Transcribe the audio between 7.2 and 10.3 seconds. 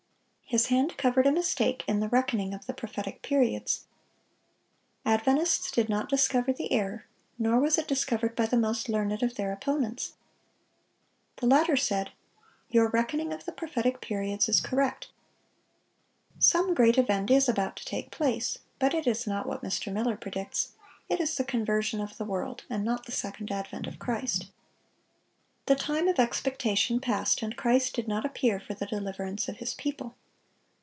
nor was it discovered by the most learned of their opponents.